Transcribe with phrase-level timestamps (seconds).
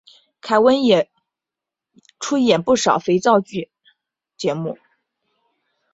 [0.41, 1.11] 凯文也
[2.19, 3.69] 出演不少肥皂剧
[4.35, 4.79] 节目。